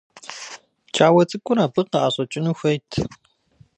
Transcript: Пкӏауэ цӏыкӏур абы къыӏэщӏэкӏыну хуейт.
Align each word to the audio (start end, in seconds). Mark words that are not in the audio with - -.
Пкӏауэ 0.85 1.23
цӏыкӏур 1.29 1.59
абы 1.65 1.81
къыӏэщӏэкӏыну 1.89 2.55
хуейт. 2.57 2.89